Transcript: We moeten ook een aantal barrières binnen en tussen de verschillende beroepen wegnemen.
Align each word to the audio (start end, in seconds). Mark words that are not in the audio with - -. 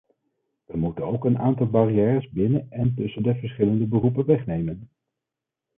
We 0.65 0.77
moeten 0.77 1.05
ook 1.05 1.25
een 1.25 1.37
aantal 1.39 1.67
barrières 1.69 2.29
binnen 2.29 2.67
en 2.71 2.93
tussen 2.95 3.23
de 3.23 3.35
verschillende 3.35 3.85
beroepen 3.85 4.25
wegnemen. 4.25 4.89